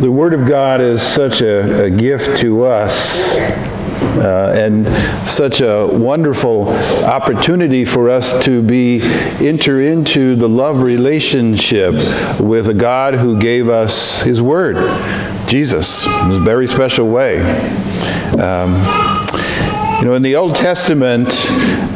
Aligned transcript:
The 0.00 0.12
Word 0.12 0.32
of 0.32 0.46
God 0.46 0.80
is 0.80 1.02
such 1.02 1.40
a, 1.40 1.86
a 1.86 1.90
gift 1.90 2.38
to 2.38 2.64
us. 2.64 3.36
Uh, 4.16 4.52
and 4.56 4.86
such 5.26 5.60
a 5.60 5.88
wonderful 5.88 6.68
opportunity 7.04 7.84
for 7.84 8.08
us 8.08 8.44
to 8.44 8.62
be 8.62 9.00
enter 9.44 9.80
into 9.80 10.36
the 10.36 10.48
love 10.48 10.82
relationship 10.82 11.94
with 12.40 12.68
a 12.68 12.74
God 12.74 13.14
who 13.14 13.40
gave 13.40 13.68
us 13.68 14.22
His 14.22 14.40
Word, 14.40 14.76
Jesus, 15.48 16.06
in 16.06 16.30
a 16.30 16.40
very 16.44 16.68
special 16.68 17.08
way. 17.08 17.40
Um, 18.38 19.17
you 19.98 20.04
know, 20.04 20.14
in 20.14 20.22
the 20.22 20.36
Old 20.36 20.54
Testament, 20.54 21.28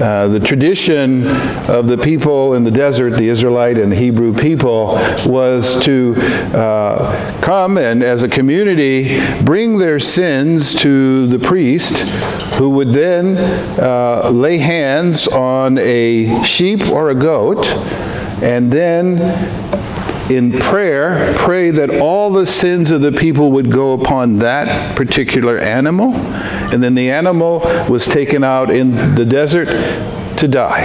uh, 0.03 0.27
the 0.27 0.41
tradition 0.41 1.25
of 1.69 1.87
the 1.87 1.97
people 1.97 2.55
in 2.55 2.65
the 2.65 2.71
desert, 2.71 3.11
the 3.11 3.29
Israelite 3.29 3.79
and 3.79 3.93
the 3.93 3.97
Hebrew 3.97 4.35
people, 4.35 4.95
was 5.25 5.81
to 5.85 6.17
uh, 6.53 7.41
come 7.41 7.79
and, 7.79 8.03
as 8.03 8.25
a 8.25 8.29
community, 8.29 9.21
bring 9.45 9.79
their 9.79 10.01
sins 10.01 10.75
to 10.81 11.29
the 11.29 11.39
priest, 11.39 12.09
who 12.55 12.71
would 12.71 12.89
then 12.89 13.37
uh, 13.79 14.31
lay 14.31 14.59
hands 14.59 15.29
on 15.29 15.79
a 15.79 16.43
sheep 16.43 16.89
or 16.89 17.11
a 17.11 17.15
goat, 17.15 17.65
and 18.43 18.73
then 18.73 19.19
in 20.37 20.53
prayer, 20.53 21.35
pray 21.37 21.71
that 21.71 21.91
all 22.01 22.31
the 22.31 22.47
sins 22.47 22.91
of 22.91 23.01
the 23.01 23.13
people 23.13 23.53
would 23.53 23.71
go 23.71 23.93
upon 23.93 24.39
that 24.39 24.97
particular 24.97 25.59
animal 25.59 26.15
and 26.73 26.83
then 26.83 26.95
the 26.95 27.11
animal 27.11 27.61
was 27.89 28.07
taken 28.07 28.43
out 28.43 28.71
in 28.71 29.15
the 29.15 29.27
desert 29.27 29.69
to 30.39 30.49
die. 30.49 30.83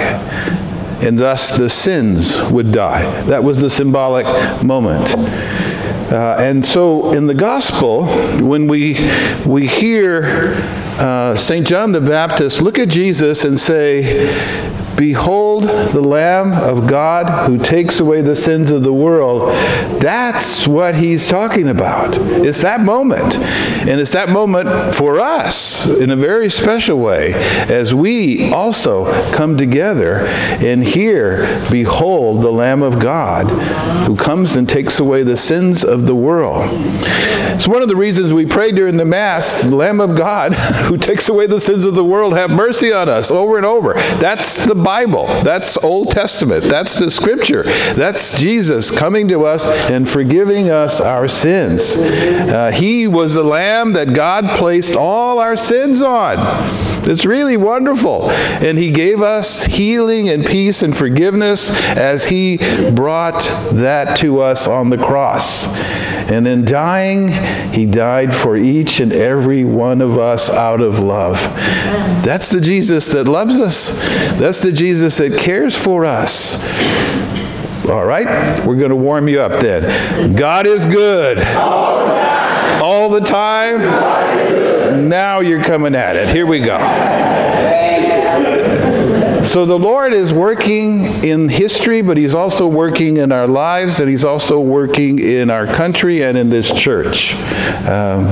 And 1.01 1.17
thus 1.17 1.55
the 1.55 1.69
sins 1.69 2.41
would 2.51 2.71
die. 2.71 3.21
That 3.23 3.43
was 3.43 3.61
the 3.61 3.69
symbolic 3.69 4.25
moment. 4.63 5.15
Uh, 6.11 6.35
and 6.39 6.65
so 6.65 7.13
in 7.13 7.27
the 7.27 7.33
gospel, 7.33 8.07
when 8.37 8.67
we, 8.67 8.93
we 9.45 9.67
hear 9.67 10.55
uh, 10.97 11.35
St. 11.35 11.67
John 11.67 11.91
the 11.91 12.01
Baptist 12.01 12.61
look 12.61 12.79
at 12.79 12.89
Jesus 12.89 13.43
and 13.43 13.59
say, 13.59 14.27
Behold 14.97 15.63
the 15.63 16.01
Lamb 16.01 16.53
of 16.53 16.87
God 16.87 17.47
who 17.47 17.59
takes 17.59 17.99
away 17.99 18.21
the 18.21 18.35
sins 18.35 18.71
of 18.71 18.81
the 18.81 18.91
world. 18.91 19.53
That's 20.01 20.67
what 20.67 20.95
he's 20.95 21.29
talking 21.29 21.67
about. 21.69 22.17
It's 22.17 22.61
that 22.61 22.81
moment. 22.81 23.37
And 23.37 24.01
it's 24.01 24.13
that 24.13 24.29
moment 24.29 24.93
for 24.93 25.19
us 25.19 25.85
in 25.85 26.09
a 26.09 26.15
very 26.15 26.49
special 26.49 26.97
way 26.97 27.33
as 27.69 27.93
we 27.93 28.51
also 28.51 29.05
come 29.31 29.55
together 29.55 30.25
and 30.25 30.83
hear, 30.83 31.61
Behold 31.69 32.41
the 32.41 32.51
Lamb 32.51 32.81
of 32.81 32.99
God 32.99 33.47
who 34.07 34.15
comes 34.15 34.55
and 34.55 34.67
takes 34.67 34.99
away 34.99 35.21
the 35.21 35.37
sins 35.37 35.85
of 35.85 36.07
the 36.07 36.15
world. 36.15 36.65
It's 37.57 37.67
one 37.67 37.81
of 37.81 37.87
the 37.87 37.95
reasons 37.95 38.33
we 38.33 38.45
pray 38.45 38.71
during 38.71 38.97
the 38.97 39.05
Mass, 39.05 39.65
Lamb 39.65 39.99
of 39.99 40.15
God 40.15 40.53
who 40.87 40.97
takes 40.97 41.27
away 41.29 41.47
the 41.47 41.59
sins 41.59 41.85
of 41.85 41.95
the 41.95 42.03
world, 42.03 42.33
have 42.33 42.51
mercy 42.51 42.91
on 42.91 43.09
us 43.09 43.31
over 43.31 43.57
and 43.57 43.65
over. 43.65 43.93
That's 44.19 44.65
the 44.65 44.75
Bible. 44.87 45.27
That's 45.43 45.75
Old 45.79 46.11
Testament. 46.11 46.63
That's 46.69 46.97
the 46.97 47.11
Scripture. 47.11 47.63
That's 47.63 48.39
Jesus 48.39 48.89
coming 48.89 49.27
to 49.27 49.43
us 49.43 49.65
and 49.89 50.07
forgiving 50.07 50.69
us 50.69 51.01
our 51.01 51.27
sins. 51.27 51.93
Uh, 51.97 52.71
he 52.73 53.05
was 53.05 53.33
the 53.33 53.43
Lamb 53.43 53.91
that 53.93 54.13
God 54.13 54.57
placed 54.57 54.95
all 54.95 55.39
our 55.39 55.57
sins 55.57 56.01
on. 56.01 56.37
It's 57.05 57.25
really 57.25 57.57
wonderful. 57.57 58.31
And 58.31 58.77
He 58.77 58.91
gave 58.91 59.21
us 59.21 59.65
healing 59.65 60.29
and 60.29 60.45
peace 60.45 60.81
and 60.81 60.95
forgiveness 60.95 61.69
as 61.69 62.23
He 62.23 62.55
brought 62.91 63.41
that 63.73 64.15
to 64.19 64.39
us 64.39 64.69
on 64.69 64.89
the 64.89 64.97
cross. 64.97 65.67
And 66.29 66.47
in 66.47 66.65
dying, 66.65 67.29
He 67.73 67.85
died 67.85 68.33
for 68.33 68.57
each 68.57 68.99
and 68.99 69.13
every 69.13 69.63
one 69.63 70.01
of 70.01 70.17
us 70.17 70.49
out 70.49 70.81
of 70.81 70.99
love. 70.99 71.41
That's 72.23 72.49
the 72.49 72.59
Jesus 72.59 73.07
that 73.13 73.25
loves 73.25 73.59
us. 73.59 73.91
That's 74.37 74.61
the 74.61 74.71
Jesus 74.71 75.17
that 75.17 75.39
cares 75.39 75.75
for 75.75 76.05
us. 76.05 76.61
All 77.89 78.05
right? 78.05 78.59
We're 78.65 78.75
going 78.75 78.89
to 78.89 78.95
warm 78.95 79.29
you 79.29 79.41
up 79.41 79.61
then. 79.61 80.35
God 80.35 80.67
is 80.67 80.85
good. 80.85 81.39
All 81.39 83.09
the 83.09 83.21
time. 83.21 83.79
Now 85.07 85.39
you're 85.39 85.63
coming 85.63 85.95
at 85.95 86.15
it. 86.17 86.27
Here 86.29 86.45
we 86.45 86.59
go. 86.59 86.77
So 89.47 89.65
the 89.65 89.79
Lord 89.79 90.11
is 90.11 90.33
working 90.33 91.05
in 91.23 91.47
history, 91.47 92.01
but 92.01 92.17
He's 92.17 92.35
also 92.35 92.67
working 92.67 93.15
in 93.15 93.31
our 93.31 93.47
lives, 93.47 94.01
and 94.01 94.09
He's 94.09 94.25
also 94.25 94.59
working 94.59 95.19
in 95.19 95.49
our 95.49 95.65
country 95.65 96.21
and 96.21 96.37
in 96.37 96.49
this 96.49 96.69
church. 96.69 97.33
Um, 97.87 98.25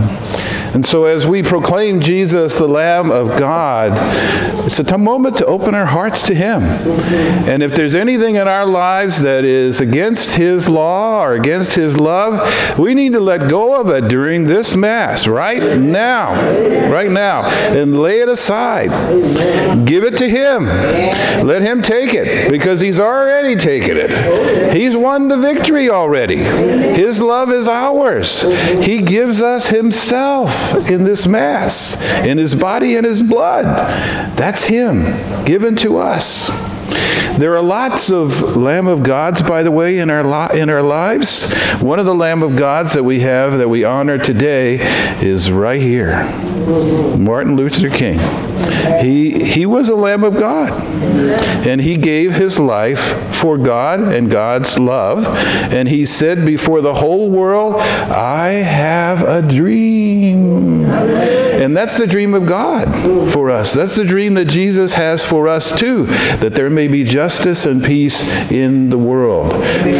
and 0.76 0.86
so, 0.86 1.06
as 1.06 1.26
we 1.26 1.42
proclaim 1.42 2.02
Jesus, 2.02 2.58
the 2.58 2.68
Lamb 2.68 3.10
of 3.10 3.40
God, 3.40 3.94
it's 4.66 4.78
a 4.78 4.98
moment 4.98 5.38
to 5.38 5.46
open 5.46 5.74
our 5.74 5.86
hearts 5.86 6.28
to 6.28 6.36
Him. 6.36 6.64
And 6.64 7.64
if 7.64 7.74
there's 7.74 7.96
anything 7.96 8.36
in 8.36 8.50
our 8.50 8.66
lives 8.66 9.22
that 9.22 9.46
is 9.46 9.80
against 9.80 10.36
His 10.36 10.68
law 10.68 11.24
or 11.24 11.36
against 11.36 11.76
His 11.78 11.96
love, 11.96 12.78
we 12.78 12.94
need 12.94 13.14
to 13.14 13.22
let 13.22 13.50
go 13.50 13.80
of 13.80 13.90
it 13.90 14.10
during 14.10 14.48
this 14.48 14.76
Mass, 14.76 15.28
right 15.28 15.80
now. 15.80 16.34
Right 16.92 17.10
now. 17.10 17.46
And 17.74 17.98
lay 17.98 18.20
it 18.20 18.28
aside. 18.28 18.90
Give 19.86 20.04
it 20.04 20.18
to 20.18 20.28
Him. 20.28 20.66
Let 21.48 21.62
Him 21.62 21.82
take 21.82 22.14
it 22.14 22.52
because 22.52 22.82
He's 22.82 23.00
already 23.00 23.56
taken 23.56 23.96
it. 23.96 24.74
He's 24.76 24.98
won 24.98 25.30
the 25.30 25.38
victory 25.38 25.90
already. 25.90 26.40
His 26.40 27.22
love 27.22 27.50
is 27.50 27.70
ours. 27.70 28.42
He 28.84 29.02
gives 29.02 29.40
us 29.40 29.68
Himself 29.68 30.65
in 30.74 31.04
this 31.04 31.28
Mass, 31.28 32.00
in 32.26 32.38
his 32.38 32.56
body 32.56 32.96
and 32.96 33.06
his 33.06 33.22
blood. 33.22 33.66
That's 34.38 34.66
him 34.66 35.04
given 35.46 35.76
to 35.78 35.98
us. 35.98 36.50
There 37.38 37.54
are 37.58 37.62
lots 37.62 38.10
of 38.10 38.56
Lamb 38.56 38.88
of 38.88 39.04
Gods, 39.04 39.42
by 39.42 39.62
the 39.64 39.72
way, 39.72 40.00
in 40.00 40.10
our, 40.10 40.24
li- 40.24 40.58
in 40.60 40.70
our 40.70 40.82
lives. 40.82 41.52
One 41.82 42.00
of 42.00 42.06
the 42.06 42.16
Lamb 42.16 42.42
of 42.44 42.56
Gods 42.56 42.94
that 42.94 43.04
we 43.04 43.20
have 43.22 43.58
that 43.58 43.68
we 43.68 43.84
honor 43.84 44.18
today 44.18 44.78
is 45.22 45.52
right 45.52 45.82
here 45.82 46.24
Martin 47.18 47.56
Luther 47.58 47.90
King. 47.90 48.20
He, 49.02 49.44
he 49.44 49.66
was 49.66 49.90
a 49.90 49.96
Lamb 49.96 50.24
of 50.24 50.38
God, 50.38 50.72
and 51.68 51.82
he 51.82 51.98
gave 51.98 52.34
his 52.36 52.60
life 52.60 53.36
for 53.36 53.58
God 53.58 54.00
and 54.02 54.30
God's 54.30 54.80
love. 54.80 55.28
And 55.28 55.88
he 55.88 56.06
said 56.06 56.46
before 56.46 56.82
the 56.82 56.94
whole 56.94 57.30
world, 57.30 57.76
I 57.76 58.50
have 58.50 59.22
a 59.22 59.42
dream. 59.42 60.86
And 61.66 61.76
that's 61.76 61.98
the 61.98 62.06
dream 62.06 62.36
of 62.36 62.46
God 62.46 63.32
for 63.34 63.50
us. 63.50 63.74
That's 63.74 63.96
the 63.96 64.06
dream 64.06 64.36
that 64.36 64.46
Jesus 64.46 64.94
has 64.94 65.26
for 65.26 65.48
us 65.48 65.76
too, 65.76 66.06
that 66.06 66.54
there 66.54 66.70
may 66.70 66.88
be 66.88 67.04
justice 67.04 67.66
and 67.66 67.84
peace 67.84 68.22
in 68.52 68.92
the 68.92 69.00
world 69.00 69.52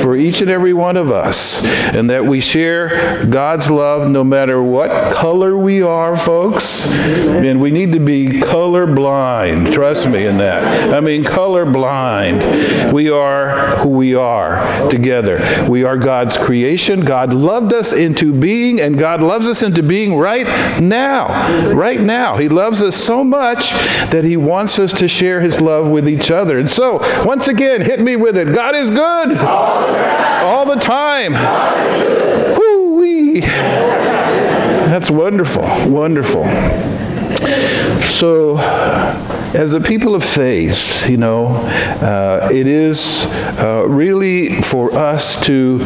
for 0.04 0.16
each 0.16 0.42
and 0.42 0.52
every 0.52 0.74
one 0.74 0.96
of 0.96 1.12
us, 1.12 1.64
and 1.64 2.08
that 2.12 2.24
we 2.24 2.40
share 2.40 3.26
God's 3.26 3.72
love 3.72 4.12
no 4.12 4.24
matter 4.24 4.62
what 4.62 5.12
color 5.12 5.58
we 5.58 5.82
are, 5.82 6.16
folks. 6.16 6.86
And 6.86 7.60
we 7.60 7.72
need 7.72 7.94
to 7.94 8.00
be 8.00 8.42
color 8.42 8.86
blind. 8.86 9.74
Trust 9.74 10.08
me 10.08 10.28
in 10.28 10.38
that. 10.38 10.94
I 10.94 11.00
mean, 11.00 11.24
color 11.24 11.66
blind. 11.66 12.94
We 12.94 13.10
are 13.10 13.78
who 13.78 13.90
we 13.90 14.14
are 14.14 14.88
together. 14.92 15.66
We 15.68 15.84
are 15.84 15.98
God's 15.98 16.38
creation. 16.38 17.04
God 17.06 17.34
loved 17.34 17.74
us 17.74 17.92
into 17.92 18.32
being, 18.40 18.80
and 18.80 19.00
God 19.00 19.24
loves 19.24 19.48
us 19.48 19.64
into 19.64 19.82
being 19.82 20.16
right 20.16 20.46
now. 20.80 21.55
Right 21.74 22.02
now. 22.02 22.38
He 22.38 22.50
loves 22.50 22.82
us 22.82 22.96
so 22.96 23.24
much 23.24 23.72
that 24.12 24.24
He 24.24 24.38
wants 24.38 24.80
us 24.80 24.94
to 25.00 25.08
share 25.08 25.42
His 25.42 25.62
love 25.62 25.88
with 25.88 26.08
each 26.08 26.32
other. 26.32 26.58
And 26.58 26.70
so, 26.70 27.00
once 27.24 27.48
again, 27.48 27.82
hit 27.82 28.00
me 28.00 28.16
with 28.16 28.38
it. 28.38 28.54
God 28.54 28.76
is 28.76 28.90
good 28.90 29.38
all 29.38 30.66
the 30.66 30.76
time. 30.76 31.34
Woo-wee. 32.58 33.42
That's 33.42 35.10
wonderful. 35.10 35.64
Wonderful. 35.90 36.44
So, 38.02 38.56
as 39.56 39.72
a 39.72 39.80
people 39.80 40.16
of 40.16 40.24
faith, 40.24 41.10
you 41.10 41.16
know, 41.16 41.48
uh, 41.48 42.50
it 42.52 42.68
is 42.68 43.26
uh, 43.58 43.86
really 43.88 44.62
for 44.62 44.94
us 44.94 45.42
to, 45.46 45.80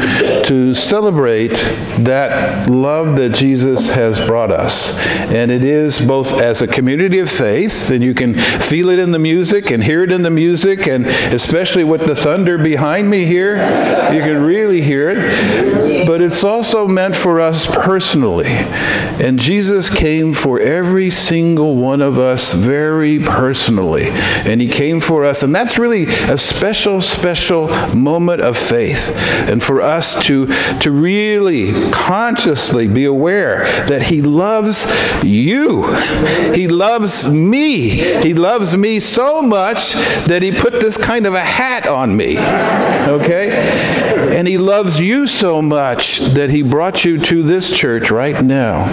to 0.43 0.73
celebrate 0.73 1.53
that 1.99 2.67
love 2.67 3.15
that 3.17 3.35
Jesus 3.35 3.89
has 3.91 4.19
brought 4.19 4.51
us. 4.51 4.93
And 5.29 5.51
it 5.51 5.63
is 5.63 6.01
both 6.01 6.41
as 6.41 6.63
a 6.63 6.67
community 6.67 7.19
of 7.19 7.29
faith, 7.29 7.91
and 7.91 8.03
you 8.03 8.15
can 8.15 8.33
feel 8.33 8.89
it 8.89 8.97
in 8.97 9.11
the 9.11 9.19
music 9.19 9.69
and 9.69 9.83
hear 9.83 10.03
it 10.03 10.11
in 10.11 10.23
the 10.23 10.31
music, 10.31 10.87
and 10.87 11.05
especially 11.05 11.83
with 11.83 12.07
the 12.07 12.15
thunder 12.15 12.57
behind 12.57 13.09
me 13.09 13.25
here, 13.25 13.55
you 14.11 14.21
can 14.21 14.41
really 14.41 14.81
hear 14.81 15.09
it. 15.09 15.88
But 16.09 16.23
it's 16.23 16.43
also 16.43 16.87
meant 16.87 17.15
for 17.15 17.39
us 17.39 17.67
personally. 17.67 18.47
And 18.47 19.37
Jesus 19.37 19.91
came 19.91 20.33
for 20.33 20.59
every 20.59 21.11
single 21.11 21.75
one 21.75 22.01
of 22.01 22.17
us 22.17 22.53
very 22.53 23.19
personally. 23.19 24.07
And 24.09 24.59
he 24.59 24.69
came 24.69 25.01
for 25.01 25.23
us. 25.23 25.43
And 25.43 25.53
that's 25.53 25.77
really 25.77 26.05
a 26.05 26.35
special, 26.35 26.99
special 27.01 27.67
moment 27.95 28.41
of 28.41 28.57
faith. 28.57 29.11
And 29.15 29.61
for 29.61 29.83
us 29.83 30.19
to, 30.25 30.47
to 30.79 30.91
really 30.91 31.91
consciously 31.91 32.87
be 32.87 33.05
aware 33.05 33.65
that 33.85 34.01
he 34.01 34.23
loves 34.23 34.87
you. 35.23 35.93
He 36.55 36.67
loves 36.67 37.29
me. 37.29 38.19
He 38.23 38.33
loves 38.33 38.75
me 38.75 38.99
so 38.99 39.43
much 39.43 39.93
that 40.25 40.41
he 40.41 40.51
put 40.51 40.81
this 40.81 40.97
kind 40.97 41.27
of 41.27 41.35
a 41.35 41.39
hat 41.39 41.85
on 41.85 42.17
me. 42.17 42.39
Okay? 42.39 44.08
And 44.19 44.47
he 44.47 44.57
loves 44.57 44.99
you 44.99 45.27
so 45.27 45.61
much 45.61 46.19
that 46.19 46.49
he 46.49 46.61
brought 46.61 47.05
you 47.05 47.17
to 47.19 47.43
this 47.43 47.71
church 47.71 48.11
right 48.11 48.41
now. 48.43 48.85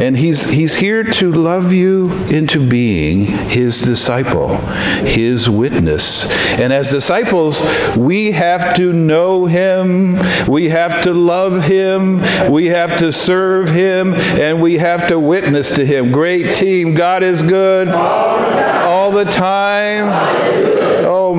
And 0.00 0.16
he's, 0.16 0.44
he's 0.44 0.76
here 0.76 1.04
to 1.04 1.32
love 1.32 1.72
you 1.72 2.10
into 2.28 2.66
being 2.66 3.26
his 3.26 3.80
disciple, 3.80 4.56
his 4.56 5.48
witness. 5.48 6.26
And 6.26 6.72
as 6.72 6.90
disciples, 6.90 7.60
we 7.96 8.32
have 8.32 8.74
to 8.76 8.92
know 8.92 9.46
him, 9.46 10.18
we 10.48 10.70
have 10.70 11.02
to 11.04 11.12
love 11.12 11.64
him, 11.64 12.20
we 12.50 12.66
have 12.66 12.96
to 12.98 13.12
serve 13.12 13.68
him, 13.68 14.14
and 14.14 14.62
we 14.62 14.78
have 14.78 15.08
to 15.08 15.18
witness 15.18 15.70
to 15.72 15.84
him. 15.84 16.12
Great 16.12 16.54
team. 16.54 16.94
God 16.94 17.22
is 17.22 17.42
good 17.42 17.88
all 17.88 19.10
the 19.12 19.24
time. 19.24 20.08
Oh 20.08 20.79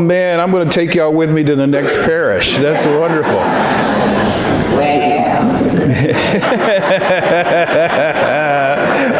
man, 0.08 0.40
I'm 0.40 0.52
going 0.52 0.68
to 0.68 0.74
take 0.74 0.96
y'all 0.96 1.14
with 1.14 1.32
me 1.32 1.44
to 1.44 1.56
the 1.56 1.68
next 1.68 1.96
parish. 1.98 2.58
That's 2.58 2.86
wonderful. 2.86 3.40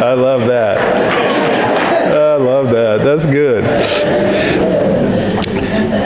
I 0.02 0.14
love 0.14 0.46
that. 0.46 0.78
I 2.12 2.36
love 2.36 2.70
that. 2.70 3.04
That's 3.04 3.26
good. 3.26 3.64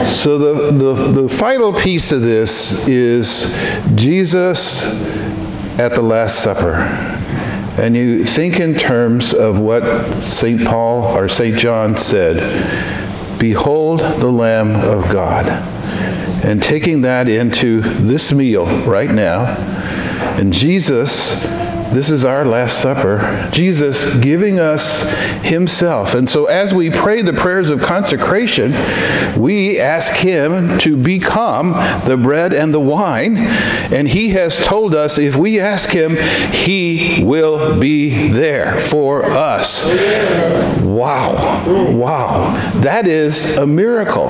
So 0.06 0.38
the, 0.38 0.72
the, 0.72 1.22
the 1.22 1.28
final 1.28 1.72
piece 1.72 2.12
of 2.12 2.22
this 2.22 2.86
is 2.86 3.54
Jesus 3.94 4.86
at 5.78 5.94
the 5.94 6.02
Last 6.02 6.42
Supper. 6.42 6.74
And 7.78 7.94
you 7.94 8.24
think 8.24 8.60
in 8.60 8.74
terms 8.74 9.34
of 9.34 9.58
what 9.58 10.22
St. 10.22 10.64
Paul 10.64 11.16
or 11.16 11.28
St. 11.28 11.58
John 11.58 11.96
said 11.96 12.36
Behold 13.38 14.00
the 14.00 14.30
Lamb 14.30 14.76
of 14.76 15.12
God. 15.12 15.46
And 16.44 16.62
taking 16.62 17.02
that 17.02 17.28
into 17.28 17.80
this 17.80 18.32
meal 18.32 18.66
right 18.82 19.10
now, 19.10 19.56
and 20.38 20.52
Jesus 20.52 21.34
this 21.92 22.10
is 22.10 22.24
our 22.24 22.44
Last 22.44 22.82
Supper. 22.82 23.48
Jesus 23.52 24.16
giving 24.16 24.58
us 24.58 25.02
Himself. 25.42 26.14
And 26.14 26.28
so 26.28 26.46
as 26.46 26.74
we 26.74 26.90
pray 26.90 27.22
the 27.22 27.32
prayers 27.32 27.70
of 27.70 27.80
consecration, 27.80 28.72
we 29.40 29.80
ask 29.80 30.12
Him 30.14 30.78
to 30.78 30.96
become 30.96 31.72
the 32.04 32.18
bread 32.20 32.52
and 32.52 32.74
the 32.74 32.80
wine. 32.80 33.36
And 33.38 34.08
He 34.08 34.30
has 34.30 34.58
told 34.58 34.94
us 34.94 35.18
if 35.18 35.36
we 35.36 35.60
ask 35.60 35.90
Him, 35.90 36.16
He 36.52 37.22
will 37.24 37.78
be 37.78 38.28
there 38.28 38.80
for 38.80 39.24
us. 39.24 39.84
Wow. 40.82 41.64
Wow. 41.92 42.52
That 42.80 43.06
is 43.06 43.56
a 43.56 43.66
miracle 43.66 44.28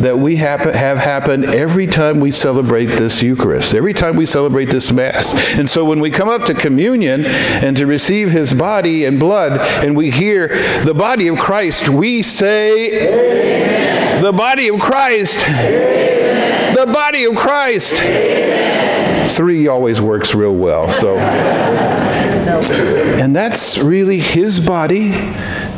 that 0.00 0.18
we 0.18 0.36
have, 0.36 0.60
have 0.60 0.98
happen 0.98 1.44
every 1.44 1.86
time 1.86 2.20
we 2.20 2.32
celebrate 2.32 2.86
this 2.86 3.22
Eucharist, 3.22 3.74
every 3.74 3.92
time 3.92 4.16
we 4.16 4.26
celebrate 4.26 4.66
this 4.66 4.90
Mass. 4.90 5.34
And 5.56 5.68
so 5.68 5.84
when 5.84 6.00
we 6.00 6.10
come 6.10 6.28
up 6.28 6.44
to 6.46 6.54
communion 6.70 7.26
and 7.26 7.76
to 7.76 7.84
receive 7.84 8.30
his 8.30 8.54
body 8.54 9.04
and 9.04 9.18
blood, 9.18 9.58
and 9.84 9.96
we 9.96 10.08
hear 10.08 10.46
the 10.84 10.94
body 10.94 11.26
of 11.26 11.36
Christ, 11.36 11.88
we 11.88 12.22
say, 12.22 13.08
Amen. 13.08 14.22
The 14.22 14.32
body 14.32 14.68
of 14.68 14.78
Christ. 14.78 15.40
Amen. 15.48 16.76
The 16.76 16.86
body 16.86 17.24
of 17.24 17.34
Christ. 17.34 17.94
Amen. 17.94 19.28
Three 19.28 19.66
always 19.66 20.00
works 20.00 20.32
real 20.32 20.54
well. 20.54 20.88
So, 20.90 21.18
and 23.18 23.34
that's 23.34 23.76
really 23.76 24.20
his 24.20 24.60
body, 24.60 25.10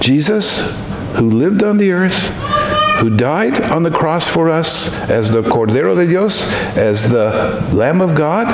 Jesus, 0.00 0.61
who 1.17 1.31
lived 1.31 1.62
on 1.62 1.79
the 1.79 1.93
earth 1.93 2.31
who 3.03 3.11
died 3.11 3.61
on 3.62 3.83
the 3.83 3.91
cross 3.91 4.29
for 4.29 4.49
us 4.49 4.88
as 5.11 5.31
the 5.31 5.43
Cordero 5.43 5.97
de 5.97 6.06
Dios, 6.06 6.47
as 6.77 7.09
the 7.09 7.69
Lamb 7.73 8.00
of 8.00 8.15
God, 8.15 8.47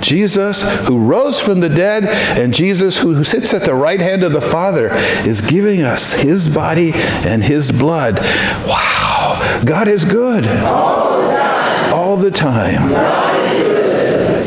Jesus 0.00 0.62
who 0.86 0.98
rose 0.98 1.40
from 1.40 1.60
the 1.60 1.68
dead, 1.68 2.06
and 2.38 2.52
Jesus 2.54 2.98
who 2.98 3.24
sits 3.24 3.54
at 3.54 3.64
the 3.64 3.74
right 3.74 4.00
hand 4.00 4.22
of 4.22 4.32
the 4.32 4.40
Father 4.40 4.90
is 5.26 5.40
giving 5.40 5.82
us 5.82 6.14
his 6.14 6.48
body 6.48 6.92
and 6.94 7.42
his 7.42 7.70
blood. 7.72 8.18
Wow, 8.66 9.60
God 9.64 9.88
is 9.88 10.04
good. 10.04 10.46
All 10.46 11.22
the 11.22 11.30
time. 11.30 11.92
All 11.94 12.16
the 12.16 12.30
time. 12.30 12.90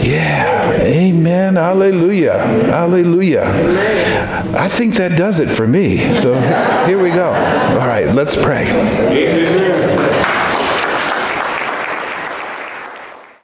Yeah. 0.03 0.51
Amen. 0.81 1.55
Hallelujah. 1.55 2.37
Hallelujah. 2.37 3.43
I 4.55 4.67
think 4.67 4.95
that 4.95 5.17
does 5.17 5.39
it 5.39 5.49
for 5.49 5.65
me. 5.65 5.99
So 6.21 6.33
here 6.85 7.01
we 7.01 7.09
go. 7.09 7.27
All 7.27 7.87
right, 7.87 8.13
let's 8.13 8.35
pray. 8.35 8.65